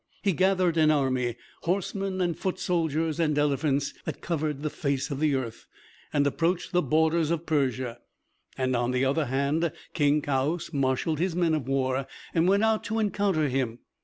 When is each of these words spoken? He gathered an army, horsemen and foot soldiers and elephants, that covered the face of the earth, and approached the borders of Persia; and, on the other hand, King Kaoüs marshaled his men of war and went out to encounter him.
He 0.23 0.33
gathered 0.33 0.77
an 0.77 0.89
army, 0.89 1.35
horsemen 1.61 2.21
and 2.21 2.35
foot 2.35 2.57
soldiers 2.57 3.19
and 3.19 3.37
elephants, 3.37 3.93
that 4.05 4.19
covered 4.19 4.63
the 4.63 4.71
face 4.71 5.11
of 5.11 5.19
the 5.19 5.35
earth, 5.35 5.67
and 6.11 6.25
approached 6.25 6.71
the 6.71 6.81
borders 6.81 7.29
of 7.29 7.45
Persia; 7.45 7.99
and, 8.57 8.75
on 8.75 8.89
the 8.89 9.05
other 9.05 9.25
hand, 9.25 9.71
King 9.93 10.23
Kaoüs 10.23 10.73
marshaled 10.73 11.19
his 11.19 11.35
men 11.35 11.53
of 11.53 11.67
war 11.67 12.07
and 12.33 12.47
went 12.47 12.63
out 12.63 12.83
to 12.85 12.97
encounter 12.97 13.47
him. 13.47 13.77